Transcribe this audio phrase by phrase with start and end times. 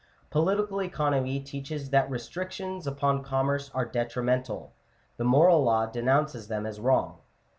[0.31, 4.73] Po litical economy teaches that restrictions upon commerce are detrimental:
[5.17, 7.23] the moral law denounces them as wrong (Chap.